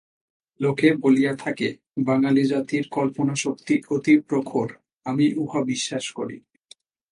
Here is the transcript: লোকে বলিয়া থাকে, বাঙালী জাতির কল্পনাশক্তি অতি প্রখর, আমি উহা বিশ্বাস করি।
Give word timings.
লোকে 0.59 0.89
বলিয়া 0.93 1.33
থাকে, 1.35 1.67
বাঙালী 2.05 2.43
জাতির 2.43 2.83
কল্পনাশক্তি 2.91 3.75
অতি 3.89 4.13
প্রখর, 4.19 4.69
আমি 5.05 5.25
উহা 5.35 5.61
বিশ্বাস 5.63 6.05
করি। 6.11 6.37